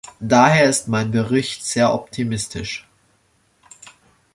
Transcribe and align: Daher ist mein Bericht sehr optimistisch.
Daher 0.19 0.67
ist 0.67 0.87
mein 0.87 1.11
Bericht 1.11 1.63
sehr 1.63 1.93
optimistisch. 1.93 2.87